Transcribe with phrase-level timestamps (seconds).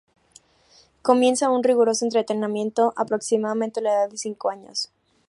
[1.03, 4.89] Comienzan un riguroso entrenamiento aproximadamente a la edad de cinco años.